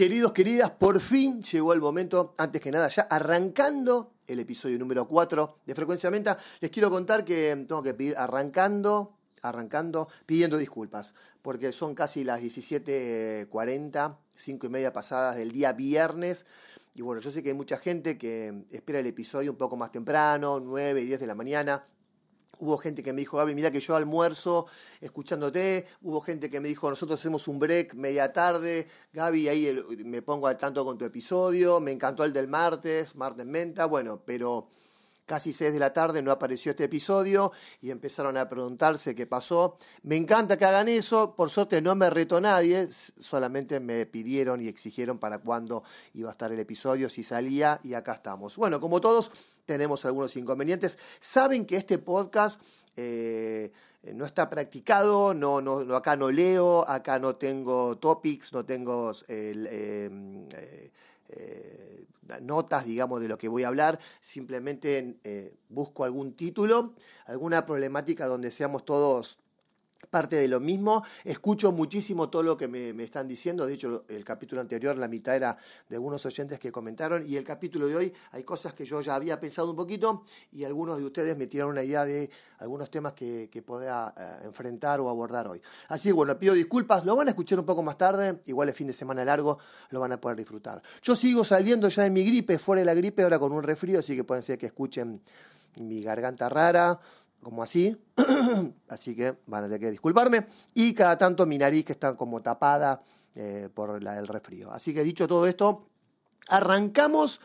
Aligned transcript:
Queridos, 0.00 0.32
queridas, 0.32 0.70
por 0.70 0.98
fin 0.98 1.42
llegó 1.42 1.74
el 1.74 1.80
momento, 1.82 2.32
antes 2.38 2.62
que 2.62 2.72
nada, 2.72 2.88
ya 2.88 3.02
arrancando 3.02 4.14
el 4.26 4.40
episodio 4.40 4.78
número 4.78 5.06
4 5.06 5.58
de 5.66 5.74
Frecuencia 5.74 6.10
Menta, 6.10 6.38
les 6.60 6.70
quiero 6.70 6.88
contar 6.88 7.22
que 7.22 7.66
tengo 7.68 7.82
que 7.82 7.92
pedir, 7.92 8.16
arrancando, 8.16 9.18
arrancando, 9.42 10.08
pidiendo 10.24 10.56
disculpas, 10.56 11.12
porque 11.42 11.70
son 11.72 11.94
casi 11.94 12.24
las 12.24 12.42
17.40, 12.42 14.16
5 14.34 14.66
y 14.66 14.70
media 14.70 14.90
pasadas 14.94 15.36
del 15.36 15.52
día 15.52 15.74
viernes, 15.74 16.46
y 16.94 17.02
bueno, 17.02 17.20
yo 17.20 17.30
sé 17.30 17.42
que 17.42 17.50
hay 17.50 17.54
mucha 17.54 17.76
gente 17.76 18.16
que 18.16 18.64
espera 18.70 19.00
el 19.00 19.06
episodio 19.06 19.50
un 19.50 19.58
poco 19.58 19.76
más 19.76 19.92
temprano, 19.92 20.60
9 20.60 20.98
y 20.98 21.04
10 21.04 21.20
de 21.20 21.26
la 21.26 21.34
mañana, 21.34 21.84
Hubo 22.58 22.76
gente 22.76 23.02
que 23.02 23.12
me 23.12 23.20
dijo, 23.20 23.38
Gaby, 23.38 23.54
mira 23.54 23.70
que 23.70 23.80
yo 23.80 23.96
almuerzo 23.96 24.66
escuchándote. 25.00 25.86
Hubo 26.02 26.20
gente 26.20 26.50
que 26.50 26.60
me 26.60 26.68
dijo, 26.68 26.90
nosotros 26.90 27.18
hacemos 27.18 27.48
un 27.48 27.58
break 27.58 27.94
media 27.94 28.32
tarde. 28.32 28.86
Gaby, 29.12 29.48
ahí 29.48 29.82
me 30.04 30.20
pongo 30.20 30.46
al 30.46 30.58
tanto 30.58 30.84
con 30.84 30.98
tu 30.98 31.04
episodio. 31.04 31.80
Me 31.80 31.92
encantó 31.92 32.24
el 32.24 32.32
del 32.32 32.48
martes, 32.48 33.16
martes 33.16 33.46
menta. 33.46 33.86
Bueno, 33.86 34.22
pero 34.26 34.68
casi 35.30 35.52
6 35.52 35.72
de 35.72 35.78
la 35.78 35.92
tarde 35.92 36.22
no 36.22 36.32
apareció 36.32 36.70
este 36.72 36.82
episodio 36.82 37.52
y 37.80 37.92
empezaron 37.92 38.36
a 38.36 38.48
preguntarse 38.48 39.14
qué 39.14 39.28
pasó. 39.28 39.76
Me 40.02 40.16
encanta 40.16 40.58
que 40.58 40.64
hagan 40.64 40.88
eso, 40.88 41.36
por 41.36 41.50
suerte 41.50 41.80
no 41.80 41.94
me 41.94 42.10
retó 42.10 42.40
nadie, 42.40 42.88
solamente 43.20 43.78
me 43.78 44.06
pidieron 44.06 44.60
y 44.60 44.66
exigieron 44.66 45.20
para 45.20 45.38
cuándo 45.38 45.84
iba 46.14 46.30
a 46.30 46.32
estar 46.32 46.50
el 46.50 46.58
episodio, 46.58 47.08
si 47.08 47.22
salía 47.22 47.78
y 47.84 47.94
acá 47.94 48.14
estamos. 48.14 48.56
Bueno, 48.56 48.80
como 48.80 49.00
todos 49.00 49.30
tenemos 49.66 50.04
algunos 50.04 50.34
inconvenientes. 50.34 50.98
Saben 51.20 51.64
que 51.64 51.76
este 51.76 51.98
podcast... 51.98 52.60
Eh, 52.96 53.72
no 54.14 54.24
está 54.24 54.48
practicado, 54.48 55.34
no, 55.34 55.60
no, 55.60 55.80
acá 55.94 56.16
no 56.16 56.30
leo, 56.30 56.88
acá 56.88 57.18
no 57.18 57.36
tengo 57.36 57.98
topics, 57.98 58.50
no 58.50 58.64
tengo 58.64 59.12
eh, 59.28 59.52
eh, 59.68 60.90
notas, 62.42 62.84
digamos, 62.84 63.20
de 63.20 63.28
lo 63.28 63.38
que 63.38 63.48
voy 63.48 63.64
a 63.64 63.68
hablar, 63.68 63.98
simplemente 64.20 65.18
eh, 65.24 65.54
busco 65.68 66.04
algún 66.04 66.34
título, 66.34 66.94
alguna 67.26 67.66
problemática 67.66 68.26
donde 68.26 68.50
seamos 68.50 68.84
todos 68.84 69.38
parte 70.10 70.36
de 70.36 70.48
lo 70.48 70.60
mismo. 70.60 71.04
Escucho 71.24 71.72
muchísimo 71.72 72.28
todo 72.28 72.42
lo 72.42 72.56
que 72.56 72.68
me, 72.68 72.90
están 73.02 73.28
diciendo. 73.28 73.66
De 73.66 73.74
hecho, 73.74 74.04
el 74.08 74.24
capítulo 74.24 74.60
anterior, 74.60 74.98
la 74.98 75.08
mitad 75.08 75.36
era 75.36 75.56
de 75.88 75.96
algunos 75.96 76.24
oyentes 76.26 76.58
que 76.58 76.72
comentaron. 76.72 77.24
Y 77.26 77.36
el 77.36 77.44
capítulo 77.44 77.86
de 77.86 77.96
hoy 77.96 78.14
hay 78.32 78.42
cosas 78.42 78.74
que 78.74 78.84
yo 78.84 79.00
ya 79.00 79.14
había 79.14 79.40
pensado 79.40 79.70
un 79.70 79.76
poquito 79.76 80.24
y 80.52 80.64
algunos 80.64 80.98
de 80.98 81.04
ustedes 81.04 81.36
me 81.36 81.46
tiraron 81.46 81.72
una 81.72 81.82
idea 81.82 82.04
de 82.04 82.30
algunos 82.58 82.90
temas 82.90 83.12
que, 83.12 83.48
que 83.50 83.62
podía 83.62 84.12
eh, 84.16 84.46
enfrentar 84.46 85.00
o 85.00 85.08
abordar 85.08 85.46
hoy. 85.46 85.62
Así 85.88 86.08
que 86.08 86.12
bueno, 86.12 86.38
pido 86.38 86.54
disculpas. 86.54 87.04
Lo 87.04 87.16
van 87.16 87.28
a 87.28 87.30
escuchar 87.30 87.58
un 87.58 87.66
poco 87.66 87.82
más 87.82 87.96
tarde. 87.96 88.40
Igual 88.46 88.68
el 88.68 88.74
fin 88.74 88.86
de 88.86 88.92
semana 88.92 89.24
largo 89.24 89.58
lo 89.90 90.00
van 90.00 90.12
a 90.12 90.20
poder 90.20 90.36
disfrutar. 90.36 90.82
Yo 91.02 91.16
sigo 91.16 91.44
saliendo 91.44 91.88
ya 91.88 92.02
de 92.02 92.10
mi 92.10 92.24
gripe, 92.24 92.58
fuera 92.58 92.80
de 92.80 92.86
la 92.86 92.94
gripe, 92.94 93.22
ahora 93.22 93.38
con 93.38 93.52
un 93.52 93.62
resfrío, 93.62 94.00
así 94.00 94.16
que 94.16 94.24
pueden 94.24 94.42
ser 94.42 94.58
que 94.58 94.66
escuchen 94.66 95.22
mi 95.76 96.02
garganta 96.02 96.48
rara, 96.48 96.98
como 97.42 97.62
así, 97.62 97.96
así 98.88 99.14
que 99.14 99.36
van 99.46 99.64
a 99.64 99.66
tener 99.66 99.80
que 99.80 99.90
disculparme, 99.90 100.46
y 100.74 100.94
cada 100.94 101.16
tanto 101.16 101.46
mi 101.46 101.58
nariz 101.58 101.84
que 101.84 101.92
está 101.92 102.14
como 102.16 102.42
tapada 102.42 103.02
eh, 103.34 103.68
por 103.72 104.02
la, 104.02 104.18
el 104.18 104.28
resfrío. 104.28 104.70
Así 104.72 104.92
que 104.92 105.02
dicho 105.02 105.26
todo 105.26 105.46
esto, 105.46 105.86
arrancamos 106.48 107.40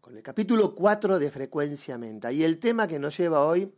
con 0.00 0.16
el 0.16 0.22
capítulo 0.22 0.74
4 0.74 1.18
de 1.18 1.30
Frecuencia 1.30 1.98
Menta, 1.98 2.30
y 2.32 2.44
el 2.44 2.58
tema 2.58 2.86
que 2.86 2.98
nos 2.98 3.16
lleva 3.16 3.44
hoy, 3.44 3.72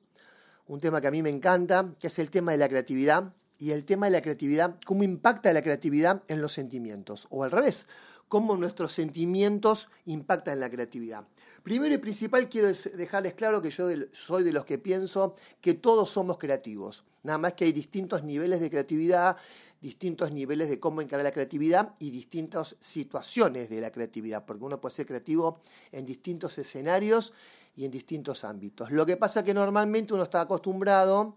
un 0.67 0.81
tema 0.81 1.01
que 1.01 1.09
a 1.09 1.11
mí 1.11 1.23
me 1.23 1.31
encanta, 1.31 1.85
que 1.99 2.09
es 2.09 2.19
el 2.19 2.31
tema 2.31 2.53
de 2.53 2.59
la 2.59 2.69
creatividad, 2.69 3.33
y 3.59 3.73
el 3.73 3.85
tema 3.85 4.07
de 4.07 4.13
la 4.13 4.21
creatividad, 4.21 4.79
cómo 4.87 5.03
impacta 5.03 5.53
la 5.53 5.63
creatividad 5.63 6.23
en 6.29 6.41
los 6.41 6.53
sentimientos, 6.53 7.27
o 7.31 7.45
al 7.45 7.51
revés, 7.51 7.87
cómo 8.29 8.57
nuestros 8.57 8.93
sentimientos 8.93 9.89
impactan 10.07 10.55
en 10.55 10.61
la 10.61 10.71
creatividad. 10.71 11.25
Primero 11.63 11.95
y 11.95 11.99
principal 11.99 12.49
quiero 12.49 12.69
dejarles 12.69 13.35
claro 13.35 13.61
que 13.61 13.71
yo 13.71 13.89
soy 14.13 14.45
de 14.45 14.53
los 14.53 14.65
que 14.65 14.79
pienso 14.79 15.35
que 15.61 15.75
todos 15.75 16.09
somos 16.11 16.39
creativos. 16.39 17.05
Nada 17.23 17.39
más 17.39 17.55
que 17.55 17.65
hay 17.65 17.73
distintos 17.73 18.23
niveles 18.23 18.61
de 18.61 18.71
creatividad, 18.71 19.37
distintos 19.81 20.33
niveles 20.33 20.71
de 20.71 20.81
cómo 20.81 21.03
encarar 21.03 21.25
la 21.25 21.33
creatividad 21.33 21.95
y 21.99 22.11
distintas 22.11 22.77
situaciones 22.81 23.69
de 23.71 23.81
la 23.81 23.91
creatividad, 23.91 24.45
porque 24.45 24.65
uno 24.65 24.81
puede 24.81 24.95
ser 24.95 25.07
creativo 25.07 25.61
en 25.93 26.05
distintos 26.05 26.59
escenarios 26.59 27.33
y 27.77 27.85
en 27.85 27.91
distintos 27.91 28.45
ámbitos. 28.45 28.91
Lo 28.91 29.07
que 29.07 29.17
pasa 29.17 29.41
es 29.41 29.47
que 29.47 29.55
normalmente 29.55 30.15
uno 30.15 30.23
está 30.23 30.41
acostumbrado 30.41 31.37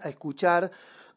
a 0.00 0.08
escuchar 0.08 0.70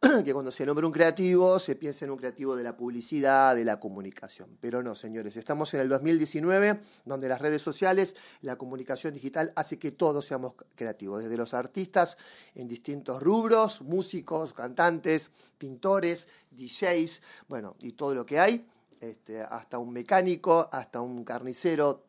que 0.25 0.33
cuando 0.33 0.51
se 0.51 0.65
nombra 0.65 0.85
un 0.85 0.91
creativo 0.91 1.59
se 1.59 1.75
piensa 1.75 2.03
en 2.03 2.11
un 2.11 2.17
creativo 2.17 2.55
de 2.55 2.63
la 2.63 2.75
publicidad, 2.75 3.55
de 3.55 3.63
la 3.63 3.79
comunicación. 3.79 4.57
Pero 4.59 4.83
no, 4.83 4.95
señores, 4.95 5.37
estamos 5.37 5.73
en 5.73 5.79
el 5.79 5.89
2019, 5.89 6.79
donde 7.05 7.29
las 7.29 7.39
redes 7.39 7.61
sociales, 7.61 8.15
la 8.41 8.57
comunicación 8.57 9.13
digital 9.13 9.53
hace 9.55 9.79
que 9.79 9.91
todos 9.91 10.25
seamos 10.25 10.55
creativos, 10.75 11.23
desde 11.23 11.37
los 11.37 11.53
artistas 11.53 12.17
en 12.53 12.67
distintos 12.67 13.23
rubros, 13.23 13.81
músicos, 13.81 14.53
cantantes, 14.53 15.31
pintores, 15.57 16.27
DJs, 16.51 17.21
bueno, 17.47 17.75
y 17.79 17.93
todo 17.93 18.13
lo 18.13 18.25
que 18.25 18.39
hay, 18.39 18.67
este, 18.99 19.41
hasta 19.41 19.79
un 19.79 19.91
mecánico, 19.91 20.67
hasta 20.71 20.99
un 21.01 21.23
carnicero, 21.23 22.05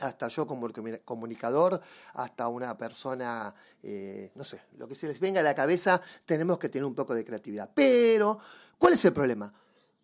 hasta 0.00 0.28
yo 0.28 0.46
como 0.46 0.68
comunicador, 1.04 1.80
hasta 2.14 2.48
una 2.48 2.76
persona, 2.76 3.54
eh, 3.82 4.30
no 4.34 4.44
sé, 4.44 4.60
lo 4.76 4.88
que 4.88 4.94
se 4.94 5.06
les 5.06 5.20
venga 5.20 5.40
a 5.40 5.44
la 5.44 5.54
cabeza, 5.54 6.00
tenemos 6.24 6.58
que 6.58 6.68
tener 6.68 6.84
un 6.84 6.94
poco 6.94 7.14
de 7.14 7.24
creatividad. 7.24 7.70
Pero, 7.74 8.38
¿cuál 8.78 8.94
es 8.94 9.04
el 9.04 9.12
problema? 9.12 9.52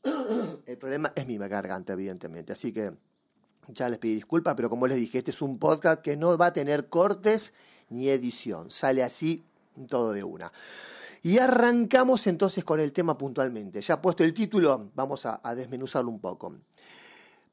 El 0.67 0.77
problema 0.77 1.13
es 1.17 1.27
mi 1.27 1.39
garganta, 1.39 1.95
evidentemente. 1.95 2.53
Así 2.53 2.73
que 2.73 2.93
ya 3.69 3.89
les 3.89 3.99
pedí 3.99 4.15
disculpas, 4.15 4.55
pero 4.55 4.69
como 4.69 4.87
les 4.87 4.99
dije, 4.99 5.19
este 5.19 5.31
es 5.31 5.41
un 5.41 5.59
podcast 5.59 6.03
que 6.03 6.17
no 6.17 6.37
va 6.37 6.47
a 6.47 6.53
tener 6.53 6.91
cortes 6.91 7.55
ni 7.89 8.11
edición. 8.11 8.71
Sale 8.71 9.03
así 9.03 9.45
todo 9.89 10.13
de 10.13 10.23
una. 10.23 10.53
Y 11.23 11.39
arrancamos 11.39 12.27
entonces 12.27 12.65
con 12.65 12.81
el 12.81 12.93
tema 12.93 13.17
puntualmente. 13.17 13.81
Ya 13.81 14.03
puesto 14.03 14.25
el 14.25 14.35
título, 14.35 14.91
vamos 14.95 15.25
a 15.25 15.55
desmenuzarlo 15.55 16.11
un 16.11 16.21
poco. 16.21 16.53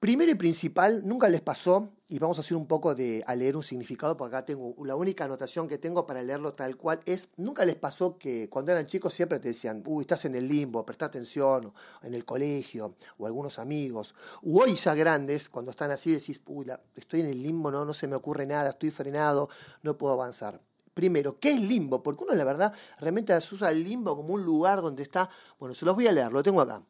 Primero 0.01 0.31
y 0.31 0.34
principal, 0.34 1.03
nunca 1.06 1.29
les 1.29 1.41
pasó, 1.41 1.88
y 2.09 2.17
vamos 2.17 2.39
a 2.39 2.41
hacer 2.41 2.57
un 2.57 2.66
poco 2.66 2.95
de 2.95 3.23
leer 3.38 3.56
un 3.56 3.62
significado, 3.62 4.17
porque 4.17 4.35
acá 4.35 4.45
tengo 4.47 4.73
la 4.84 4.95
única 4.95 5.25
anotación 5.25 5.67
que 5.67 5.78
tengo 5.78 6.07
para 6.07 6.23
leerlo 6.23 6.53
tal 6.53 6.75
cual 6.75 7.00
es, 7.06 7.29
nunca 7.38 7.66
les 7.66 7.75
pasó 7.75 8.17
que 8.17 8.50
cuando 8.50 8.72
eran 8.72 8.88
chicos 8.88 9.13
siempre 9.13 9.39
te 9.39 9.50
decían, 9.50 9.84
uy, 9.85 10.01
estás 10.01 10.25
en 10.25 10.34
el 10.34 10.47
limbo, 10.47 10.84
presta 10.88 11.06
atención, 11.06 11.72
en 12.01 12.16
el 12.16 12.25
colegio, 12.25 12.95
o 13.19 13.28
algunos 13.28 13.59
amigos, 13.59 14.16
o 14.44 14.63
hoy 14.63 14.73
ya 14.73 14.95
grandes, 14.95 15.50
cuando 15.50 15.69
están 15.69 15.91
así 15.91 16.12
decís, 16.12 16.41
uy, 16.47 16.66
estoy 16.95 17.19
en 17.19 17.28
el 17.28 17.44
limbo, 17.44 17.69
no, 17.69 17.85
no 17.85 17.94
se 17.94 18.07
me 18.07 18.16
ocurre 18.16 18.47
nada, 18.47 18.72
estoy 18.72 18.89
frenado, 18.89 19.50
no 19.83 20.00
puedo 20.00 20.13
avanzar. 20.13 20.59
Primero, 20.95 21.39
¿qué 21.39 21.51
es 21.51 21.62
limbo? 21.62 22.01
Porque 22.01 22.23
uno, 22.23 22.33
la 22.33 22.44
verdad, 22.44 22.73
realmente 23.00 23.38
usa 23.38 23.69
el 23.69 23.83
limbo 23.83 24.16
como 24.16 24.33
un 24.33 24.44
lugar 24.44 24.81
donde 24.81 25.03
está, 25.03 25.29
bueno, 25.59 25.75
se 25.75 25.85
los 25.85 25.94
voy 25.94 26.07
a 26.07 26.12
leer, 26.12 26.31
lo 26.31 26.41
tengo 26.41 26.59
acá. 26.59 26.83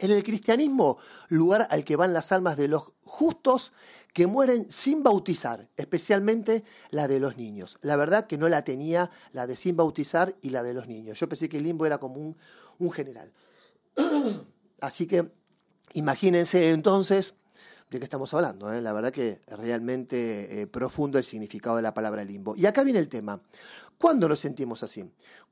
En 0.00 0.10
el 0.10 0.24
cristianismo, 0.24 0.96
lugar 1.28 1.68
al 1.70 1.84
que 1.84 1.94
van 1.94 2.14
las 2.14 2.32
almas 2.32 2.56
de 2.56 2.68
los 2.68 2.94
justos 3.04 3.72
que 4.14 4.26
mueren 4.26 4.66
sin 4.70 5.02
bautizar, 5.02 5.68
especialmente 5.76 6.64
la 6.90 7.06
de 7.06 7.20
los 7.20 7.36
niños. 7.36 7.76
La 7.82 7.96
verdad 7.96 8.26
que 8.26 8.38
no 8.38 8.48
la 8.48 8.64
tenía 8.64 9.10
la 9.32 9.46
de 9.46 9.56
sin 9.56 9.76
bautizar 9.76 10.34
y 10.40 10.50
la 10.50 10.62
de 10.62 10.72
los 10.72 10.88
niños. 10.88 11.20
Yo 11.20 11.28
pensé 11.28 11.50
que 11.50 11.58
el 11.58 11.64
limbo 11.64 11.84
era 11.84 11.98
como 11.98 12.34
un, 12.78 12.90
general. 12.90 13.30
Así 14.80 15.06
que 15.06 15.30
imagínense 15.92 16.70
entonces 16.70 17.34
de 17.90 17.98
qué 17.98 18.04
estamos 18.04 18.32
hablando. 18.32 18.72
¿eh? 18.72 18.80
La 18.80 18.94
verdad 18.94 19.12
que 19.12 19.42
realmente 19.48 20.62
eh, 20.62 20.66
profundo 20.66 21.18
el 21.18 21.24
significado 21.24 21.76
de 21.76 21.82
la 21.82 21.92
palabra 21.92 22.24
limbo. 22.24 22.56
Y 22.56 22.64
acá 22.64 22.84
viene 22.84 23.00
el 23.00 23.10
tema. 23.10 23.42
¿Cuándo 23.98 24.28
nos 24.28 24.40
sentimos 24.40 24.82
así? 24.82 25.04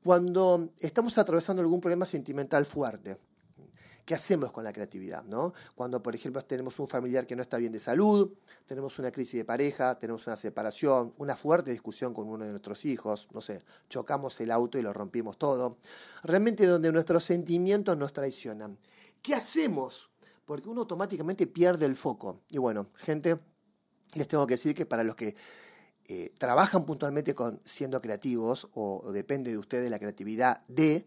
Cuando 0.03 0.69
estamos 0.79 1.19
atravesando 1.19 1.61
algún 1.61 1.81
problema 1.81 2.07
sentimental 2.07 2.65
fuerte 2.65 3.19
¿Qué 4.09 4.15
hacemos 4.15 4.51
con 4.51 4.63
la 4.63 4.73
creatividad? 4.73 5.23
¿no? 5.25 5.53
Cuando, 5.75 6.01
por 6.01 6.15
ejemplo, 6.15 6.43
tenemos 6.43 6.79
un 6.79 6.87
familiar 6.87 7.27
que 7.27 7.35
no 7.35 7.43
está 7.43 7.57
bien 7.57 7.71
de 7.71 7.79
salud, 7.79 8.33
tenemos 8.65 8.97
una 8.97 9.11
crisis 9.11 9.35
de 9.35 9.45
pareja, 9.45 9.99
tenemos 9.99 10.25
una 10.25 10.35
separación, 10.35 11.13
una 11.19 11.35
fuerte 11.35 11.69
discusión 11.69 12.11
con 12.11 12.27
uno 12.27 12.43
de 12.43 12.49
nuestros 12.49 12.85
hijos, 12.85 13.27
no 13.33 13.39
sé, 13.39 13.61
chocamos 13.87 14.41
el 14.41 14.49
auto 14.49 14.79
y 14.79 14.81
lo 14.81 14.93
rompimos 14.93 15.37
todo. 15.37 15.77
Realmente 16.23 16.65
donde 16.65 16.91
nuestros 16.91 17.23
sentimientos 17.23 17.95
nos 17.97 18.11
traicionan. 18.11 18.79
¿Qué 19.21 19.35
hacemos? 19.35 20.09
Porque 20.43 20.69
uno 20.69 20.81
automáticamente 20.81 21.45
pierde 21.45 21.85
el 21.85 21.95
foco. 21.95 22.41
Y 22.49 22.57
bueno, 22.57 22.89
gente, 22.95 23.39
les 24.15 24.27
tengo 24.27 24.47
que 24.47 24.55
decir 24.55 24.73
que 24.73 24.87
para 24.87 25.03
los 25.03 25.13
que 25.13 25.35
eh, 26.05 26.33
trabajan 26.39 26.83
puntualmente 26.83 27.35
con 27.35 27.61
siendo 27.63 28.01
creativos 28.01 28.69
o, 28.73 29.01
o 29.03 29.11
depende 29.11 29.51
de 29.51 29.59
ustedes 29.59 29.91
la 29.91 29.99
creatividad 29.99 30.65
de 30.67 31.05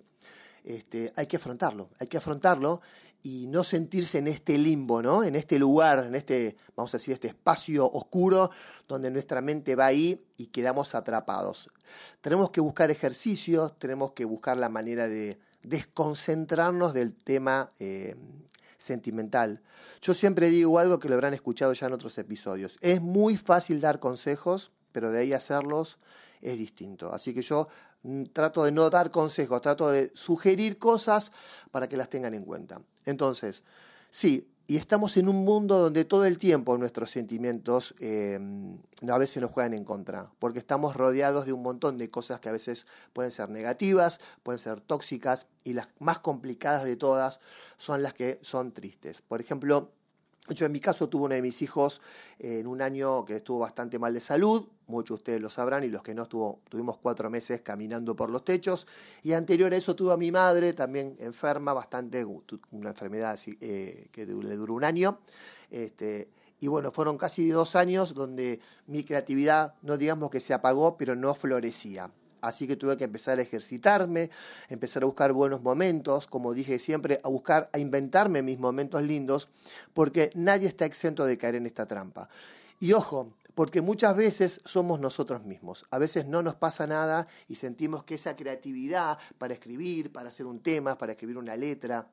este, 0.65 1.13
hay 1.17 1.27
que 1.27 1.37
afrontarlo, 1.37 1.91
hay 1.99 2.07
que 2.07 2.19
afrontarlo 2.19 2.81
y 3.23 3.47
no 3.47 3.63
sentirse 3.63 4.19
en 4.19 4.29
este 4.29 4.59
limbo, 4.59 5.03
¿no? 5.03 5.23
En 5.23 5.37
este 5.37 5.59
lugar, 5.59 6.05
en 6.05 6.15
este, 6.15 6.57
vamos 6.77 6.93
a 6.95 6.99
decir, 6.99 7.15
este 7.15 7.29
espacio 7.29 7.89
oscuro 7.89 8.51
donde 8.89 9.11
nuestra 9.11 9.41
mente 9.41 9.77
va 9.77 9.87
ahí 9.87 10.27
y 10.37 10.47
quedamos 10.47 10.95
atrapados. 10.95 11.71
Tenemos 12.21 12.51
que 12.51 12.61
buscar 12.61 12.91
ejercicios, 12.91 13.79
tenemos 13.79 14.13
que 14.13 14.25
buscar 14.25 14.57
la 14.57 14.69
manera 14.69 15.09
de 15.09 15.39
desconcentrarnos 15.63 16.95
del 16.95 17.15
tema 17.15 17.71
eh, 17.79 18.17
sentimental. 18.79 19.63
Yo 20.01 20.15
siempre 20.15 20.51
digo 20.51 20.79
algo 20.79 20.99
que 20.99 21.09
lo 21.09 21.15
habrán 21.15 21.35
escuchado 21.35 21.73
ya 21.73 21.87
en 21.87 21.93
otros 21.93 22.19
episodios. 22.19 22.77
Es 22.81 23.01
muy 23.01 23.37
fácil 23.37 23.81
dar 23.81 24.01
consejos, 24.01 24.73
pero 24.91 25.11
de 25.11 25.21
ahí 25.21 25.33
hacerlos 25.33 25.99
es 26.41 26.59
distinto. 26.59 27.13
Así 27.13 27.33
que 27.33 27.43
yo 27.43 27.69
trato 28.33 28.65
de 28.65 28.73
no 28.73 28.91
dar 28.91 29.11
consejos, 29.11 29.61
trato 29.61 29.91
de 29.91 30.11
sugerir 30.15 30.79
cosas 30.79 31.33
para 31.71 31.89
que 31.89 31.97
las 31.97 32.09
tengan 32.09 32.35
en 32.35 32.45
cuenta. 32.45 32.81
Entonces, 33.05 33.65
sí, 34.11 34.49
y 34.67 34.77
estamos 34.77 35.17
en 35.17 35.29
un 35.29 35.45
mundo 35.45 35.79
donde 35.79 36.05
todo 36.05 36.25
el 36.25 36.39
tiempo 36.39 36.79
nuestros 36.79 37.11
sentimientos 37.11 37.95
em, 37.99 38.79
a 39.09 39.19
veces 39.19 39.43
nos 39.43 39.51
juegan 39.51 39.75
en 39.75 39.85
contra, 39.85 40.33
porque 40.39 40.61
estamos 40.61 40.97
rodeados 40.97 41.47
de 41.47 41.53
un 41.53 41.63
montón 41.63 41.99
de 41.99 42.11
cosas 42.11 42.41
que 42.41 42.49
a 42.49 42.53
veces 42.53 42.87
pueden 43.13 43.31
ser 43.31 43.51
negativas, 43.51 44.21
pueden 44.43 44.59
ser 44.59 44.81
tóxicas, 44.81 45.47
y 45.65 45.75
las 45.75 45.89
más 45.99 46.21
complicadas 46.21 46.85
de 46.85 46.97
todas 46.97 47.41
son 47.77 48.03
las 48.03 48.15
que 48.15 48.39
son 48.43 48.73
tristes. 48.73 49.21
Por 49.23 49.41
ejemplo, 49.41 49.91
yo 50.49 50.67
en 50.67 50.73
mi 50.73 50.81
caso 50.81 51.09
tuve 51.09 51.27
uno 51.27 51.35
de 51.35 51.43
mis 51.43 51.63
hijos 51.63 52.01
en 52.39 52.67
un 52.67 52.83
año 52.83 53.25
que 53.25 53.37
estuvo 53.37 53.61
bastante 53.61 53.99
mal 53.99 54.13
de 54.13 54.21
salud, 54.21 54.67
muchos 54.87 55.19
de 55.19 55.21
ustedes 55.21 55.41
lo 55.41 55.51
sabrán, 55.51 55.85
y 55.85 55.89
los 55.89 56.03
que 56.03 56.15
no 56.15 56.23
estuvo, 56.23 56.61
tuvimos 56.69 56.99
cuatro 56.99 57.31
meses 57.31 57.61
caminando 57.61 58.17
por 58.17 58.31
los 58.31 58.45
techos, 58.45 58.87
y 59.23 59.33
anterior 59.33 59.73
a 59.73 59.77
eso 59.77 59.95
tuve 59.95 60.13
a 60.13 60.17
mi 60.17 60.33
madre 60.33 60.73
también 60.73 61.17
enferma, 61.21 61.73
bastante, 61.73 62.25
una 62.25 62.91
enfermedad 62.91 63.39
eh, 63.61 64.09
que 64.11 64.27
le 64.27 64.57
duró 64.57 64.75
un 64.75 64.85
año, 64.85 65.21
este, 65.71 66.29
y 66.59 66.69
bueno, 66.69 66.91
fueron 66.91 67.19
casi 67.19 67.49
dos 67.49 67.77
años 67.77 68.15
donde 68.15 68.61
mi 68.87 69.05
creatividad, 69.05 69.75
no 69.83 69.97
digamos 69.97 70.31
que 70.31 70.41
se 70.41 70.55
apagó, 70.55 70.97
pero 70.97 71.17
no 71.17 71.35
florecía. 71.35 72.11
Así 72.43 72.67
que 72.67 72.77
tuve 72.77 72.97
que 72.97 73.05
empezar 73.05 73.39
a 73.39 73.43
ejercitarme, 73.43 74.31
empezar 74.69 75.05
a 75.05 75.07
buscar 75.07 75.33
buenos 75.33 75.63
momentos, 75.63 76.27
como 76.27 76.53
dije 76.53 76.79
siempre, 76.79 77.21
a 77.25 77.29
buscar, 77.29 77.71
a 77.73 77.79
inventarme 77.79 78.43
mis 78.43 78.59
momentos 78.59 79.03
lindos, 79.03 79.49
porque 79.95 80.31
nadie 80.35 80.69
está 80.69 80.85
exento 80.85 81.25
de 81.25 81.39
caer 81.39 81.55
en 81.55 81.67
esta 81.67 81.87
trampa. 81.87 82.29
Y 82.81 82.93
ojo, 82.93 83.33
porque 83.55 83.81
muchas 83.81 84.17
veces 84.17 84.61
somos 84.65 84.99
nosotros 84.99 85.45
mismos. 85.45 85.85
A 85.91 85.99
veces 85.99 86.27
no 86.27 86.43
nos 86.43 86.55
pasa 86.55 86.87
nada 86.87 87.27
y 87.49 87.57
sentimos 87.57 88.05
que 88.05 88.17
esa 88.17 88.35
creatividad 88.35 89.19
para 89.39 89.55
escribir, 89.55 90.13
para 90.13 90.29
hacer 90.29 90.47
un 90.47 90.61
tema, 90.61 90.99
para 90.99 91.13
escribir 91.13 91.39
una 91.39 91.57
letra, 91.57 92.09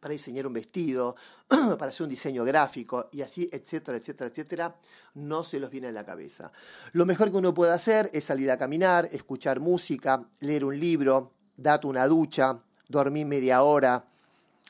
para 0.00 0.12
diseñar 0.12 0.46
un 0.46 0.52
vestido, 0.52 1.16
para 1.78 1.90
hacer 1.90 2.04
un 2.04 2.10
diseño 2.10 2.44
gráfico 2.44 3.08
y 3.12 3.22
así, 3.22 3.48
etcétera, 3.52 3.98
etcétera, 3.98 4.30
etcétera, 4.30 4.76
no 5.14 5.44
se 5.44 5.60
los 5.60 5.70
viene 5.70 5.88
a 5.88 5.92
la 5.92 6.04
cabeza. 6.04 6.52
Lo 6.92 7.06
mejor 7.06 7.30
que 7.30 7.38
uno 7.38 7.54
puede 7.54 7.72
hacer 7.72 8.10
es 8.12 8.24
salir 8.24 8.50
a 8.50 8.58
caminar, 8.58 9.08
escuchar 9.12 9.60
música, 9.60 10.26
leer 10.40 10.64
un 10.64 10.78
libro, 10.78 11.32
date 11.56 11.86
una 11.86 12.06
ducha, 12.06 12.62
dormir 12.88 13.26
media 13.26 13.62
hora, 13.62 14.04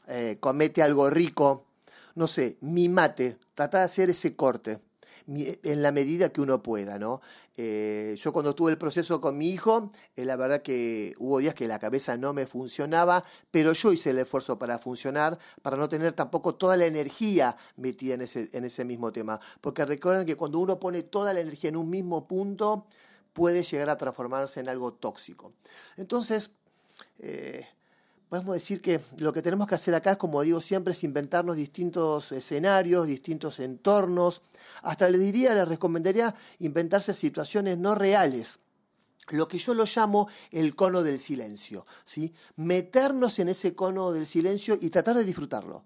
eh, 0.07 0.39
comete 0.41 0.83
algo 0.83 1.11
rico, 1.11 1.67
no 2.15 2.27
sé, 2.27 2.57
mimate, 2.61 3.39
trata 3.55 3.79
de 3.79 3.85
hacer 3.85 4.11
ese 4.11 4.35
corte 4.35 4.81
en 5.29 5.83
la 5.83 5.93
medida 5.93 6.31
que 6.31 6.41
uno 6.41 6.63
pueda, 6.63 6.99
¿no? 6.99 7.21
Eh, 7.57 8.17
yo 8.19 8.33
cuando 8.33 8.55
tuve 8.55 8.73
el 8.73 8.79
proceso 8.79 9.21
con 9.21 9.37
mi 9.37 9.51
hijo, 9.51 9.91
eh, 10.17 10.25
la 10.25 10.37
verdad 10.37 10.63
que 10.63 11.15
hubo 11.19 11.39
días 11.39 11.55
que 11.55 11.69
la 11.69 11.79
cabeza 11.79 12.17
no 12.17 12.33
me 12.33 12.47
funcionaba, 12.47 13.23
pero 13.51 13.73
yo 13.75 13.93
hice 13.93 14.11
el 14.11 14.19
esfuerzo 14.19 14.59
para 14.59 14.79
funcionar, 14.79 15.39
para 15.61 15.77
no 15.77 15.89
tener 15.89 16.15
tampoco 16.15 16.55
toda 16.55 16.77
la 16.77 16.87
energía 16.87 17.55
metida 17.77 18.15
en 18.15 18.23
ese, 18.23 18.49
en 18.53 18.65
ese 18.65 18.85
mismo 18.85 19.13
tema. 19.13 19.39
Porque 19.61 19.85
recuerden 19.85 20.27
que 20.27 20.37
cuando 20.37 20.59
uno 20.61 20.81
pone 20.81 21.03
toda 21.03 21.35
la 21.35 21.41
energía 21.41 21.69
en 21.69 21.77
un 21.77 21.91
mismo 21.91 22.27
punto, 22.27 22.87
puede 23.35 23.63
llegar 23.63 23.91
a 23.91 23.97
transformarse 23.97 24.61
en 24.61 24.69
algo 24.69 24.95
tóxico. 24.95 25.53
Entonces, 25.97 26.51
eh, 27.19 27.67
podemos 28.29 28.55
decir 28.55 28.81
que 28.81 29.01
lo 29.19 29.33
que 29.33 29.43
tenemos 29.43 29.67
que 29.67 29.75
hacer 29.75 29.95
acá, 29.95 30.17
como 30.17 30.43
digo 30.43 30.61
siempre, 30.61 30.93
es 30.93 31.03
inventarnos 31.05 31.57
distintos 31.57 32.31
escenarios, 32.33 33.07
distintos 33.07 33.59
entornos. 33.59 34.43
Hasta 34.83 35.09
le 35.09 35.19
diría, 35.19 35.55
le 35.55 35.65
recomendaría 35.65 36.35
inventarse 36.59 37.15
situaciones 37.15 37.79
no 37.79 37.95
reales. 37.95 38.59
Lo 39.31 39.49
que 39.49 39.59
yo 39.59 39.75
lo 39.75 39.85
llamo 39.85 40.29
el 40.51 40.75
cono 40.75 41.03
del 41.03 41.19
silencio. 41.19 41.87
¿sí? 42.05 42.33
Meternos 42.57 43.39
en 43.39 43.49
ese 43.49 43.75
cono 43.75 44.13
del 44.13 44.27
silencio 44.27 44.79
y 44.81 44.91
tratar 44.91 45.17
de 45.17 45.25
disfrutarlo. 45.25 45.85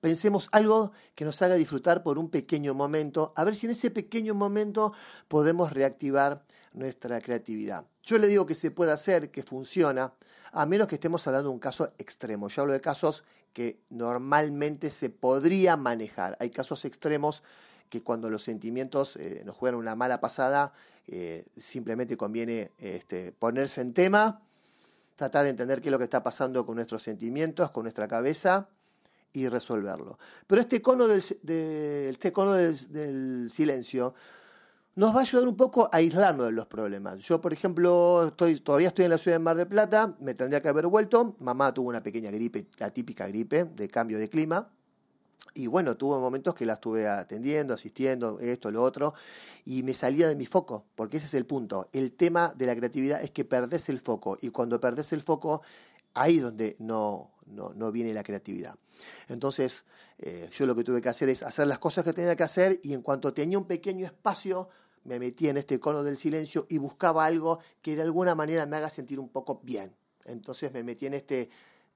Pensemos 0.00 0.48
algo 0.52 0.92
que 1.14 1.24
nos 1.24 1.42
haga 1.42 1.56
disfrutar 1.56 2.02
por 2.02 2.18
un 2.18 2.30
pequeño 2.30 2.72
momento, 2.72 3.34
a 3.36 3.44
ver 3.44 3.54
si 3.54 3.66
en 3.66 3.72
ese 3.72 3.90
pequeño 3.90 4.34
momento 4.34 4.94
podemos 5.28 5.72
reactivar 5.74 6.42
nuestra 6.72 7.20
creatividad. 7.20 7.86
Yo 8.02 8.16
le 8.16 8.26
digo 8.26 8.46
que 8.46 8.54
se 8.54 8.70
puede 8.70 8.92
hacer, 8.92 9.30
que 9.30 9.42
funciona, 9.42 10.14
a 10.52 10.66
menos 10.66 10.86
que 10.86 10.96
estemos 10.96 11.26
hablando 11.26 11.48
de 11.48 11.54
un 11.54 11.60
caso 11.60 11.92
extremo. 11.98 12.48
Yo 12.48 12.62
hablo 12.62 12.72
de 12.72 12.80
casos 12.80 13.24
que 13.52 13.80
normalmente 13.90 14.90
se 14.90 15.10
podría 15.10 15.76
manejar. 15.76 16.36
Hay 16.40 16.50
casos 16.50 16.84
extremos 16.84 17.42
que 17.88 18.02
cuando 18.02 18.30
los 18.30 18.42
sentimientos 18.42 19.16
eh, 19.16 19.42
nos 19.44 19.56
juegan 19.56 19.78
una 19.78 19.96
mala 19.96 20.20
pasada, 20.20 20.72
eh, 21.08 21.44
simplemente 21.56 22.16
conviene 22.16 22.70
este, 22.78 23.32
ponerse 23.32 23.80
en 23.80 23.92
tema, 23.92 24.42
tratar 25.16 25.44
de 25.44 25.50
entender 25.50 25.80
qué 25.80 25.88
es 25.88 25.92
lo 25.92 25.98
que 25.98 26.04
está 26.04 26.22
pasando 26.22 26.64
con 26.64 26.76
nuestros 26.76 27.02
sentimientos, 27.02 27.70
con 27.70 27.82
nuestra 27.82 28.06
cabeza 28.06 28.68
y 29.32 29.48
resolverlo. 29.48 30.18
Pero 30.46 30.60
este 30.60 30.80
cono 30.80 31.08
del, 31.08 31.22
este 31.48 32.32
cono 32.32 32.52
del 32.52 33.50
silencio 33.52 34.14
nos 35.00 35.16
va 35.16 35.20
a 35.20 35.22
ayudar 35.22 35.48
un 35.48 35.56
poco 35.56 35.88
a 35.90 35.96
aislarnos 35.96 36.44
de 36.44 36.52
los 36.52 36.66
problemas. 36.66 37.20
Yo, 37.20 37.40
por 37.40 37.54
ejemplo, 37.54 38.26
estoy, 38.26 38.60
todavía 38.60 38.88
estoy 38.88 39.06
en 39.06 39.10
la 39.10 39.16
ciudad 39.16 39.38
de 39.38 39.42
Mar 39.42 39.56
del 39.56 39.66
Plata, 39.66 40.14
me 40.20 40.34
tendría 40.34 40.60
que 40.60 40.68
haber 40.68 40.88
vuelto, 40.88 41.36
mamá 41.38 41.72
tuvo 41.72 41.88
una 41.88 42.02
pequeña 42.02 42.30
gripe, 42.30 42.66
la 42.76 42.90
típica 42.90 43.26
gripe 43.26 43.64
de 43.64 43.88
cambio 43.88 44.18
de 44.18 44.28
clima, 44.28 44.70
y 45.54 45.68
bueno, 45.68 45.96
tuvo 45.96 46.20
momentos 46.20 46.54
que 46.54 46.66
la 46.66 46.74
estuve 46.74 47.08
atendiendo, 47.08 47.72
asistiendo, 47.72 48.40
esto, 48.40 48.70
lo 48.70 48.82
otro, 48.82 49.14
y 49.64 49.82
me 49.84 49.94
salía 49.94 50.28
de 50.28 50.36
mi 50.36 50.44
foco, 50.44 50.84
porque 50.96 51.16
ese 51.16 51.28
es 51.28 51.34
el 51.34 51.46
punto. 51.46 51.88
El 51.94 52.12
tema 52.12 52.52
de 52.58 52.66
la 52.66 52.76
creatividad 52.76 53.22
es 53.22 53.30
que 53.30 53.46
perdés 53.46 53.88
el 53.88 54.00
foco, 54.00 54.36
y 54.42 54.50
cuando 54.50 54.80
perdés 54.80 55.14
el 55.14 55.22
foco, 55.22 55.62
ahí 56.12 56.40
donde 56.40 56.76
no, 56.78 57.30
no, 57.46 57.72
no 57.72 57.90
viene 57.90 58.12
la 58.12 58.22
creatividad. 58.22 58.74
Entonces, 59.28 59.84
eh, 60.18 60.50
yo 60.52 60.66
lo 60.66 60.74
que 60.74 60.84
tuve 60.84 61.00
que 61.00 61.08
hacer 61.08 61.30
es 61.30 61.42
hacer 61.42 61.66
las 61.66 61.78
cosas 61.78 62.04
que 62.04 62.12
tenía 62.12 62.36
que 62.36 62.42
hacer 62.42 62.78
y 62.82 62.92
en 62.92 63.00
cuanto 63.00 63.32
tenía 63.32 63.56
un 63.56 63.64
pequeño 63.64 64.04
espacio, 64.04 64.68
me 65.04 65.18
metí 65.18 65.48
en 65.48 65.56
este 65.56 65.80
cono 65.80 66.02
del 66.02 66.16
silencio 66.16 66.66
y 66.68 66.78
buscaba 66.78 67.24
algo 67.24 67.58
que 67.82 67.96
de 67.96 68.02
alguna 68.02 68.34
manera 68.34 68.66
me 68.66 68.76
haga 68.76 68.90
sentir 68.90 69.18
un 69.18 69.28
poco 69.28 69.60
bien. 69.62 69.94
Entonces 70.24 70.72
me 70.72 70.82
metí 70.82 71.06
en 71.06 71.14
este, 71.14 71.48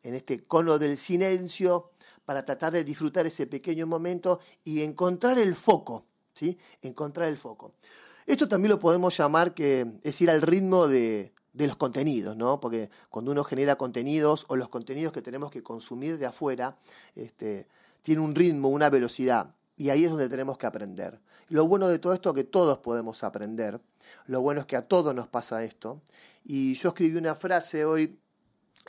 en 0.03 0.15
este 0.15 0.45
cono 0.45 0.79
del 0.79 0.97
silencio 0.97 1.91
para 2.25 2.45
tratar 2.45 2.73
de 2.73 2.85
disfrutar 2.85 3.27
ese 3.27 3.47
pequeño 3.47 3.87
momento 3.87 4.41
y 4.65 4.83
encontrar 4.83 5.39
el 5.39 5.55
foco, 5.55 6.07
¿sí? 6.33 6.59
Encontrar 6.83 7.29
el 7.29 7.37
foco. 7.37 7.73
Esto 8.27 8.49
también 8.49 8.71
lo 8.71 8.79
podemos 8.79 9.17
llamar 9.17 9.53
que 9.53 10.01
es 10.03 10.21
ir 10.23 10.31
al 10.31 10.41
ritmo 10.41 10.89
de, 10.89 11.35
de 11.55 11.67
los 11.67 11.77
contenidos, 11.77 12.37
¿no? 12.37 12.61
Porque 12.61 12.91
cuando 13.11 13.33
uno 13.33 13.45
genera 13.45 13.77
contenidos 13.77 14.45
o 14.49 14.57
los 14.57 14.69
contenidos 14.69 15.13
que 15.13 15.23
tenemos 15.23 15.51
que 15.51 15.63
consumir 15.63 16.19
de 16.19 16.27
afuera, 16.27 16.77
este, 17.15 17.69
tiene 18.03 18.21
un 18.21 18.35
ritmo, 18.35 18.69
una 18.69 18.91
velocidad. 18.91 19.55
Y 19.77 19.91
ahí 19.91 20.05
es 20.05 20.11
donde 20.11 20.29
tenemos 20.29 20.57
que 20.57 20.67
aprender. 20.67 21.21
Lo 21.49 21.67
bueno 21.67 21.89
de 21.89 21.99
todo 21.99 22.13
esto 22.13 22.31
es 22.31 22.35
que 22.35 22.45
todos 22.45 22.79
podemos 22.79 23.25
aprender. 23.25 23.81
Lo 24.27 24.41
bueno 24.41 24.61
es 24.61 24.67
que 24.67 24.77
a 24.77 24.83
todos 24.83 25.15
nos 25.15 25.27
pasa 25.27 25.65
esto. 25.65 26.01
Y 26.45 26.75
yo 26.75 26.91
escribí 26.91 27.17
una 27.17 27.35
frase 27.35 27.85
hoy 27.85 28.19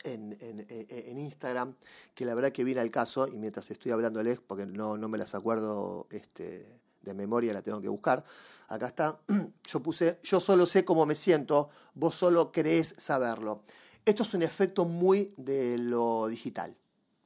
en, 0.03 0.37
en, 0.39 1.17
Instagram 1.17 1.75
que 2.13 2.25
la 2.25 2.35
verdad 2.35 2.51
que 2.51 2.63
viene 2.63 2.81
al 2.81 2.91
caso, 2.91 3.27
y 3.27 3.37
mientras 3.37 3.71
estoy 3.71 3.91
hablándoles, 3.91 4.39
porque 4.39 4.65
no, 4.65 4.97
no 4.97 5.09
me 5.09 5.17
las 5.17 5.33
acuerdo 5.33 6.07
este, 6.11 6.79
de 7.01 7.13
memoria, 7.13 7.53
la 7.53 7.61
tengo 7.61 7.81
que 7.81 7.87
buscar, 7.87 8.23
acá 8.67 8.87
está, 8.87 9.19
yo 9.67 9.79
puse, 9.81 10.19
yo 10.23 10.39
solo 10.39 10.65
sé 10.65 10.85
cómo 10.85 11.05
me 11.05 11.15
siento, 11.15 11.69
vos 11.93 12.15
solo 12.15 12.51
crees 12.51 12.93
saberlo. 12.97 13.63
Esto 14.05 14.23
es 14.23 14.33
un 14.33 14.43
efecto 14.43 14.85
muy 14.85 15.33
de 15.37 15.77
lo 15.77 16.27
digital. 16.27 16.77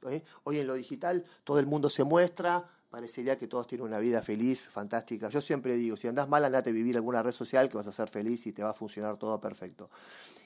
¿eh? 0.08 0.22
Hoy 0.44 0.58
en 0.58 0.66
lo 0.66 0.74
digital 0.74 1.24
todo 1.44 1.58
el 1.58 1.66
mundo 1.66 1.90
se 1.90 2.04
muestra, 2.04 2.66
parecería 2.90 3.38
que 3.38 3.46
todos 3.46 3.66
tienen 3.66 3.86
una 3.86 3.98
vida 3.98 4.20
feliz, 4.20 4.68
fantástica. 4.68 5.28
Yo 5.30 5.40
siempre 5.40 5.76
digo, 5.76 5.96
si 5.96 6.08
andás 6.08 6.28
mal, 6.28 6.44
andate 6.44 6.70
a 6.70 6.72
vivir 6.72 6.96
alguna 6.96 7.22
red 7.22 7.32
social 7.32 7.68
que 7.68 7.76
vas 7.76 7.86
a 7.86 7.92
ser 7.92 8.08
feliz 8.08 8.46
y 8.46 8.52
te 8.52 8.64
va 8.64 8.70
a 8.70 8.74
funcionar 8.74 9.16
todo 9.16 9.40
perfecto. 9.40 9.88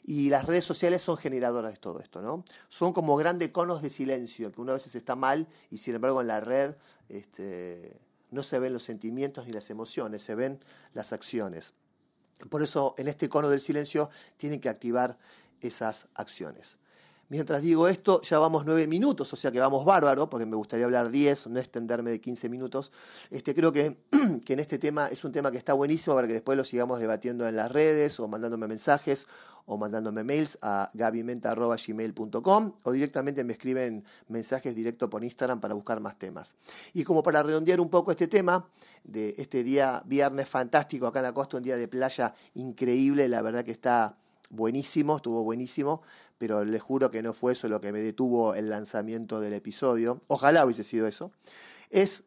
Y 0.05 0.29
las 0.29 0.45
redes 0.45 0.65
sociales 0.65 1.01
son 1.01 1.17
generadoras 1.17 1.73
de 1.73 1.79
todo 1.79 2.01
esto, 2.01 2.21
¿no? 2.21 2.45
Son 2.69 2.93
como 2.93 3.17
grandes 3.17 3.49
conos 3.49 3.81
de 3.81 3.89
silencio, 3.89 4.53
que 4.53 4.61
una 4.61 4.75
vez 4.75 4.95
está 4.95 5.17
mal 5.17 5.49
y 5.71 5.79
sin 5.79 5.95
embargo 5.95 6.21
en 6.21 6.27
la 6.27 6.41
red 6.41 6.77
este, 7.09 7.99
no 8.31 8.43
se 8.43 8.59
ven 8.59 8.75
los 8.75 8.83
sentimientos 8.83 9.47
ni 9.47 9.53
las 9.53 9.71
emociones, 9.71 10.23
se 10.23 10.35
ven 10.35 10.61
las 10.93 11.15
acciones. 11.15 11.73
Por 12.51 12.63
eso 12.63 12.95
en 12.99 13.09
este 13.09 13.31
cono 13.31 13.49
del 13.49 13.61
silencio 13.61 14.11
tienen 14.37 14.61
que 14.61 14.69
activar 14.69 15.19
esas 15.63 16.09
acciones. 16.15 16.77
Mientras 17.29 17.63
digo 17.63 17.89
esto, 17.89 18.21
ya 18.23 18.39
vamos 18.39 18.67
nueve 18.67 18.87
minutos, 18.87 19.33
o 19.33 19.37
sea 19.37 19.51
que 19.51 19.61
vamos 19.61 19.85
bárbaro, 19.85 20.29
porque 20.29 20.47
me 20.47 20.57
gustaría 20.57 20.85
hablar 20.85 21.11
diez, 21.11 21.47
no 21.47 21.59
extenderme 21.59 22.11
de 22.11 22.21
quince 22.21 22.49
minutos. 22.49 22.93
Este, 23.31 23.55
creo 23.55 23.73
que, 23.73 23.97
que 24.45 24.53
en 24.53 24.61
este 24.61 24.79
tema 24.79 25.09
es 25.09 25.25
un 25.25 25.33
tema 25.33 25.51
que 25.51 25.57
está 25.57 25.73
buenísimo 25.73 26.15
para 26.15 26.27
que 26.27 26.35
después 26.35 26.59
lo 26.59 26.65
sigamos 26.65 27.01
debatiendo 27.01 27.49
en 27.49 27.57
las 27.57 27.73
redes 27.73 28.21
o 28.21 28.29
mandándome 28.29 28.67
mensajes 28.67 29.27
o 29.67 29.79
mandándome 29.79 30.25
mails 30.25 30.59
a 30.61 30.91
gabimenta.gmail.com 30.95 32.73
o 32.83 32.93
directamente 32.93 33.45
me 33.45 33.53
escriben 33.55 34.05
mensajes 34.29 34.75
directo 34.75 35.09
por 35.09 35.25
Instagram 35.25 35.61
para 35.61 35.75
buscar 35.75 36.01
más 36.01 36.19
temas. 36.19 36.55
Y 36.93 37.05
como 37.05 37.23
para 37.23 37.43
redondear 37.43 37.81
un 37.81 37.89
poco 37.89 38.11
este 38.11 38.29
tema 38.29 38.69
de 39.05 39.35
este 39.39 39.65
día 39.65 40.03
viernes 40.07 40.49
fantástico 40.49 41.07
acá 41.07 41.21
en 41.21 41.25
la 41.25 41.33
costa, 41.33 41.57
un 41.57 41.63
día 41.63 41.77
de 41.77 41.89
playa 41.89 42.35
increíble, 42.55 43.29
la 43.29 43.43
verdad 43.43 43.65
que 43.65 43.71
está 43.71 44.19
buenísimo, 44.51 45.17
estuvo 45.17 45.43
buenísimo, 45.43 46.03
pero 46.39 46.65
les 46.65 46.83
juro 46.83 47.11
que 47.11 47.23
no 47.23 47.33
fue 47.33 47.53
eso 47.53 47.69
lo 47.69 47.81
que 47.81 47.93
me 47.93 48.01
detuvo 48.01 48.55
el 48.55 48.71
lanzamiento 48.71 49.41
del 49.41 49.53
episodio. 49.53 50.21
Ojalá 50.29 50.65
hubiese 50.65 50.85
sido 50.85 51.07
eso. 51.07 51.33
Es, 51.91 52.25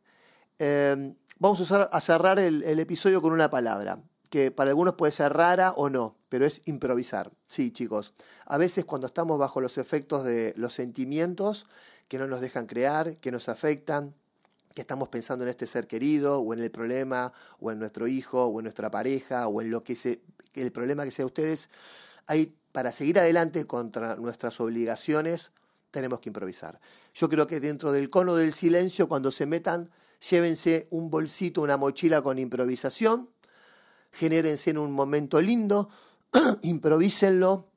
em, 0.60 1.16
vamos 1.40 1.72
a, 1.72 2.02
cerrar 2.02 2.40
el, 2.40 2.80
episodio 2.80 3.22
con 3.22 3.34
una 3.34 3.50
palabra, 3.50 4.02
que 4.30 4.52
para 4.52 4.70
algunos 4.72 4.96
puede 4.96 5.14
ser 5.14 5.34
rara 5.34 5.72
o 5.72 5.90
no, 5.90 6.18
pero 6.30 6.46
es 6.46 6.62
improvisar. 6.66 7.32
Sí, 7.46 7.72
chicos, 7.72 8.14
a 8.46 8.58
veces 8.58 8.86
cuando 8.86 9.08
estamos 9.08 9.38
bajo 9.38 9.62
los 9.62 9.78
efectos 9.78 10.24
de 10.24 10.54
los 10.58 10.74
sentimientos 10.74 11.66
que 12.08 12.18
no 12.18 12.28
nos 12.28 12.42
dejan 12.42 12.68
crear, 12.68 13.16
que 13.18 13.32
nos 13.32 13.50
afectan, 13.50 14.16
que 14.74 14.82
estamos 14.82 15.10
pensando 15.10 15.44
en 15.44 15.50
este 15.50 15.66
ser 15.66 15.88
querido, 15.88 16.40
o 16.40 16.54
en 16.54 16.60
el 16.60 16.70
problema, 16.70 17.34
o 17.60 17.72
en 17.72 17.80
nuestro 17.80 18.08
hijo, 18.08 18.46
o 18.46 18.60
en 18.60 18.64
nuestra 18.64 18.92
pareja, 18.92 19.48
o 19.48 19.62
en 19.62 19.72
lo 19.72 19.84
que 19.84 19.96
se, 19.96 20.22
el 20.54 20.72
problema 20.72 21.04
que 21.04 21.10
sea 21.10 21.26
ustedes, 21.26 21.70
hay, 22.27 22.55
para 22.72 22.91
seguir 22.91 23.17
adelante 23.19 23.65
contra 23.65 24.15
nuestras 24.17 24.60
obligaciones, 24.60 25.51
tenemos 25.91 26.19
que 26.19 26.29
improvisar. 26.29 26.79
Yo 27.13 27.29
creo 27.29 27.48
que 27.48 27.60
dentro 27.60 27.91
del 27.91 28.10
cono 28.10 28.36
del 28.36 28.53
silencio, 28.53 29.07
cuando 29.07 29.31
se 29.31 29.46
metan, 29.46 29.89
llévense 30.29 30.88
un 30.91 31.10
bolsito, 31.10 31.62
una 31.62 31.77
mochila 31.77 32.22
con 32.22 32.38
improvisación, 32.38 33.29
genérense 34.12 34.69
en 34.69 34.77
un 34.77 34.91
momento 34.91 35.41
lindo, 35.41 35.89
improvísenlo, 36.62 37.72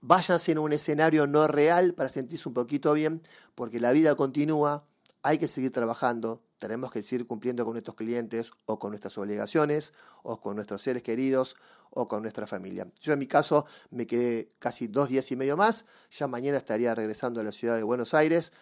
váyanse 0.00 0.52
en 0.52 0.58
un 0.58 0.72
escenario 0.72 1.26
no 1.26 1.46
real 1.46 1.94
para 1.94 2.08
sentirse 2.08 2.48
un 2.48 2.54
poquito 2.54 2.92
bien, 2.94 3.22
porque 3.54 3.78
la 3.78 3.92
vida 3.92 4.14
continúa, 4.14 4.84
hay 5.22 5.38
que 5.38 5.46
seguir 5.46 5.70
trabajando, 5.70 6.42
tenemos 6.62 6.92
que 6.92 7.02
seguir 7.02 7.26
cumpliendo 7.26 7.64
con 7.64 7.74
nuestros 7.74 7.96
clientes 7.96 8.52
o 8.66 8.78
con 8.78 8.92
nuestras 8.92 9.18
obligaciones 9.18 9.92
o 10.22 10.40
con 10.40 10.54
nuestros 10.54 10.80
seres 10.80 11.02
queridos 11.02 11.56
o 11.90 12.06
con 12.06 12.22
nuestra 12.22 12.46
familia. 12.46 12.86
Yo 13.00 13.12
en 13.12 13.18
mi 13.18 13.26
caso 13.26 13.66
me 13.90 14.06
quedé 14.06 14.48
casi 14.60 14.86
dos 14.86 15.08
días 15.08 15.28
y 15.32 15.34
medio 15.34 15.56
más, 15.56 15.86
ya 16.12 16.28
mañana 16.28 16.56
estaría 16.56 16.94
regresando 16.94 17.40
a 17.40 17.42
la 17.42 17.50
ciudad 17.50 17.76
de 17.76 17.82
Buenos 17.82 18.14
Aires. 18.14 18.52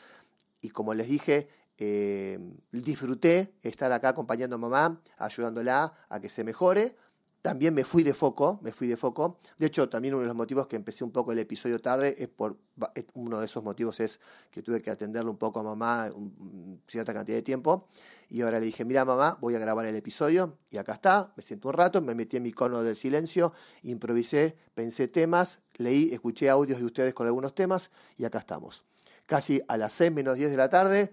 Y 0.63 0.71
como 0.71 0.95
les 0.95 1.09
dije, 1.09 1.51
eh, 1.77 2.39
disfruté 2.73 3.55
estar 3.63 3.93
acá 3.93 4.09
acompañando 4.09 4.57
a 4.57 4.59
mamá, 4.59 5.03
ayudándola 5.19 5.93
a 6.09 6.21
que 6.21 6.31
se 6.31 6.43
mejore, 6.43 6.97
también 7.43 7.73
me 7.73 7.85
fui 7.85 8.03
de 8.03 8.13
foco, 8.13 8.61
me 8.63 8.71
fui 8.71 8.87
de 8.87 8.97
foco. 8.97 9.39
De 9.59 9.67
hecho, 9.67 9.89
también 9.89 10.15
uno 10.15 10.23
de 10.23 10.29
los 10.29 10.37
motivos 10.37 10.67
que 10.67 10.77
empecé 10.77 11.05
un 11.05 11.11
poco 11.11 11.33
el 11.33 11.39
episodio 11.39 11.81
tarde 11.81 12.15
es 12.19 12.29
por 12.29 12.59
uno 13.15 13.41
de 13.41 13.47
esos 13.47 13.63
motivos 13.63 14.01
es 14.01 14.21
que 14.51 14.63
tuve 14.63 14.83
que 14.83 14.91
atenderle 14.91 15.31
un 15.31 15.39
poco 15.39 15.61
a 15.61 15.63
mamá 15.63 16.11
cierta 16.87 17.15
cantidad 17.15 17.37
de 17.37 17.43
tiempo 17.43 17.89
y 18.29 18.43
ahora 18.43 18.61
le 18.61 18.67
dije, 18.67 18.85
"Mira, 18.85 19.05
mamá, 19.05 19.39
voy 19.41 19.55
a 19.55 19.59
grabar 19.59 19.87
el 19.87 19.97
episodio" 19.97 20.59
y 20.71 20.77
acá 20.77 20.93
está. 20.93 21.33
Me 21.37 21.43
siento 21.43 21.69
un 21.69 21.75
rato, 21.75 22.03
me 22.03 22.15
metí 22.15 22.37
en 22.37 22.43
mi 22.43 22.53
cono 22.53 22.83
del 22.83 22.97
silencio, 22.97 23.53
improvisé, 23.83 24.57
pensé 24.75 25.09
temas, 25.09 25.61
leí, 25.77 26.13
escuché 26.13 26.51
audios 26.51 26.79
de 26.79 26.85
ustedes 26.85 27.15
con 27.15 27.27
algunos 27.27 27.55
temas 27.55 27.91
y 28.19 28.25
acá 28.25 28.39
estamos. 28.39 28.85
Casi 29.27 29.63
a 29.69 29.77
las 29.77 29.93
6 29.95 30.13
menos 30.13 30.37
10 30.37 30.51
de 30.51 30.57
la 30.57 30.69
tarde, 30.69 31.11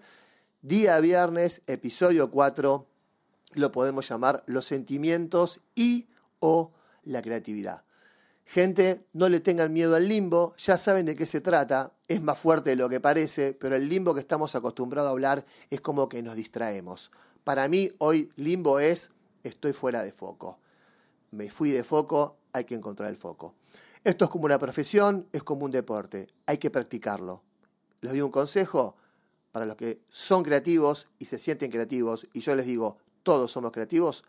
día 0.62 1.00
viernes, 1.00 1.62
episodio 1.68 2.30
4, 2.30 2.88
lo 3.54 3.72
podemos 3.72 4.08
llamar 4.10 4.44
los 4.48 4.66
sentimientos 4.66 5.62
y 5.74 6.08
o 6.40 6.72
la 7.04 7.22
creatividad. 7.22 7.84
Gente, 8.46 9.06
no 9.12 9.28
le 9.28 9.42
tengan 9.42 9.74
miedo 9.74 9.96
al 9.96 10.08
limbo, 10.08 10.56
ya 10.58 10.78
saben 10.78 11.06
de 11.06 11.16
qué 11.16 11.26
se 11.26 11.42
trata, 11.42 11.92
es 12.08 12.22
más 12.22 12.38
fuerte 12.38 12.70
de 12.70 12.76
lo 12.78 12.88
que 12.88 13.02
parece, 13.02 13.54
pero 13.54 13.76
el 13.76 13.90
limbo 13.90 14.14
que 14.14 14.22
estamos 14.22 14.56
acostumbrados 14.56 15.10
a 15.10 15.12
hablar 15.12 15.46
es 15.70 15.82
como 15.82 16.08
que 16.08 16.24
nos 16.24 16.38
distraemos. 16.38 17.12
Para 17.44 17.68
mí 17.68 17.92
hoy 17.98 18.32
limbo 18.38 18.80
es 18.80 19.10
estoy 19.44 19.74
fuera 19.74 20.02
de 20.04 20.14
foco. 20.14 20.60
Me 21.32 21.50
fui 21.50 21.72
de 21.72 21.84
foco, 21.84 22.38
hay 22.54 22.64
que 22.64 22.76
encontrar 22.76 23.10
el 23.10 23.18
foco. 23.18 23.54
Esto 24.06 24.26
es 24.26 24.32
como 24.32 24.46
una 24.46 24.60
profesión, 24.60 25.28
es 25.34 25.44
como 25.44 25.66
un 25.66 25.72
deporte, 25.72 26.28
hay 26.46 26.58
que 26.58 26.70
practicarlo. 26.70 27.44
Les 28.00 28.12
doy 28.12 28.22
un 28.22 28.32
consejo 28.32 28.96
para 29.52 29.66
los 29.66 29.76
que 29.76 30.00
son 30.10 30.44
creativos 30.44 31.08
y 31.20 31.26
se 31.26 31.40
sienten 31.40 31.72
creativos, 31.72 32.30
y 32.32 32.40
yo 32.40 32.56
les 32.56 32.66
digo, 32.66 32.98
todos 33.24 33.52
somos 33.52 33.74
creativos, 33.74 34.24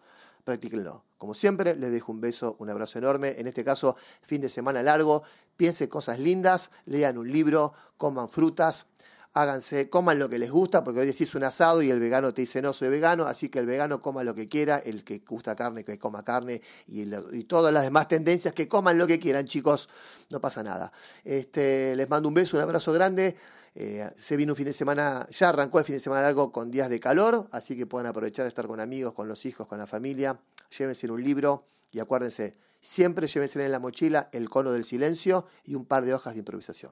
practíquenlo. 0.48 1.04
Como 1.18 1.34
siempre, 1.34 1.76
les 1.76 1.92
dejo 1.92 2.10
un 2.10 2.22
beso, 2.22 2.56
un 2.58 2.70
abrazo 2.70 2.98
enorme. 2.98 3.34
En 3.38 3.46
este 3.46 3.64
caso, 3.64 3.96
fin 4.22 4.40
de 4.40 4.48
semana 4.48 4.82
largo. 4.82 5.22
Piensen 5.58 5.88
cosas 5.88 6.18
lindas, 6.18 6.70
lean 6.86 7.18
un 7.18 7.30
libro, 7.30 7.74
coman 7.98 8.30
frutas, 8.30 8.86
háganse, 9.34 9.90
coman 9.90 10.18
lo 10.18 10.30
que 10.30 10.38
les 10.38 10.50
gusta, 10.50 10.84
porque 10.84 11.00
hoy 11.00 11.06
decís 11.06 11.34
un 11.34 11.44
asado 11.44 11.82
y 11.82 11.90
el 11.90 12.00
vegano 12.00 12.32
te 12.32 12.40
dice 12.40 12.62
no, 12.62 12.72
soy 12.72 12.88
vegano, 12.88 13.24
así 13.24 13.50
que 13.50 13.58
el 13.58 13.66
vegano 13.66 14.00
coma 14.00 14.24
lo 14.24 14.34
que 14.34 14.46
quiera, 14.46 14.78
el 14.78 15.04
que 15.04 15.18
gusta 15.18 15.54
carne, 15.54 15.84
que 15.84 15.98
coma 15.98 16.24
carne, 16.24 16.62
y, 16.86 17.02
y 17.32 17.44
todas 17.44 17.74
las 17.74 17.84
demás 17.84 18.08
tendencias, 18.08 18.54
que 18.54 18.68
coman 18.68 18.96
lo 18.96 19.06
que 19.06 19.20
quieran, 19.20 19.44
chicos, 19.44 19.90
no 20.30 20.40
pasa 20.40 20.62
nada. 20.62 20.90
Este, 21.24 21.94
les 21.94 22.08
mando 22.08 22.28
un 22.30 22.34
beso, 22.34 22.56
un 22.56 22.62
abrazo 22.62 22.90
grande. 22.92 23.36
Eh, 23.80 24.10
se 24.20 24.36
viene 24.36 24.50
un 24.50 24.56
fin 24.56 24.64
de 24.64 24.72
semana, 24.72 25.24
ya 25.30 25.50
arrancó 25.50 25.78
el 25.78 25.84
fin 25.84 25.94
de 25.94 26.00
semana 26.00 26.22
largo 26.22 26.50
con 26.50 26.72
días 26.72 26.90
de 26.90 26.98
calor, 26.98 27.46
así 27.52 27.76
que 27.76 27.86
pueden 27.86 28.08
aprovechar 28.08 28.42
de 28.42 28.48
estar 28.48 28.66
con 28.66 28.80
amigos, 28.80 29.12
con 29.12 29.28
los 29.28 29.46
hijos, 29.46 29.68
con 29.68 29.78
la 29.78 29.86
familia. 29.86 30.40
Llévense 30.76 31.08
un 31.08 31.22
libro 31.22 31.64
y 31.92 32.00
acuérdense, 32.00 32.56
siempre 32.80 33.28
llévense 33.28 33.64
en 33.64 33.70
la 33.70 33.78
mochila 33.78 34.30
el 34.32 34.50
cono 34.50 34.72
del 34.72 34.84
silencio 34.84 35.46
y 35.64 35.76
un 35.76 35.84
par 35.86 36.04
de 36.04 36.12
hojas 36.12 36.32
de 36.34 36.40
improvisación. 36.40 36.90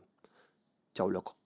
Chau, 0.95 1.11
loco. 1.11 1.37